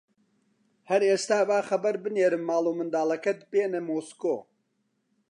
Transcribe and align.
هەر 0.89 1.01
ئێستا 1.09 1.39
با 1.49 1.59
خەبەر 1.69 1.95
بنێرم 2.03 2.43
ماڵ 2.49 2.65
و 2.67 2.77
منداڵەکەت 2.79 3.39
بێنە 3.51 3.81
مۆسکۆ 3.89 4.37